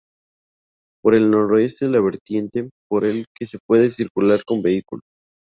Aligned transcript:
Por 1.03 1.13
el 1.13 1.29
noroeste 1.29 1.85
de 1.85 1.91
la 1.91 2.01
vertiente, 2.01 2.67
por 2.89 3.05
el 3.05 3.25
que 3.37 3.45
se 3.45 3.59
puede 3.67 3.91
circular 3.91 4.43
con 4.45 4.63
vehículo. 4.63 5.01